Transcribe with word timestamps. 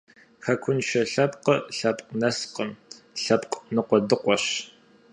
Хэкуншэ 0.45 1.01
лъэпкъыр 1.11 1.59
лъэпкъ 1.77 2.11
нэскъым, 2.19 2.69
лъэпкъ 3.23 3.57
ныкъуэдыкъуэщ. 3.73 4.45